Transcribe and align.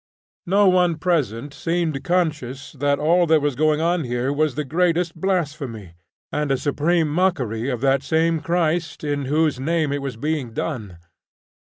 No 0.47 0.67
one 0.67 0.95
present 0.95 1.53
seemed 1.53 2.03
conscious 2.03 2.71
that 2.71 2.97
all 2.97 3.27
that 3.27 3.39
was 3.39 3.53
going 3.53 3.81
on 3.81 4.03
here 4.03 4.33
was 4.33 4.55
the 4.55 4.65
greatest 4.65 5.13
blasphemy 5.13 5.93
and 6.31 6.49
a 6.49 6.57
supreme 6.57 7.07
mockery 7.07 7.69
of 7.69 7.81
that 7.81 8.01
same 8.01 8.39
Christ 8.41 9.03
in 9.03 9.25
whose 9.25 9.59
name 9.59 9.91
it 9.91 10.01
was 10.01 10.17
being 10.17 10.53
done. 10.53 10.97